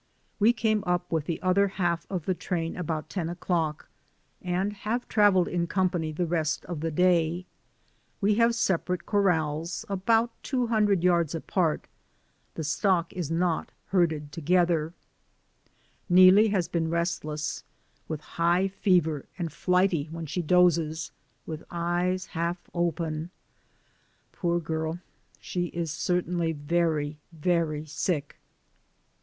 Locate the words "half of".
1.67-2.25